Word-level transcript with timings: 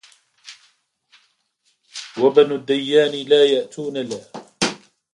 وبنو 2.21 2.55
الديان 2.55 3.11
لا 3.29 3.45
يأتون 3.45 3.97
لا 3.97 4.21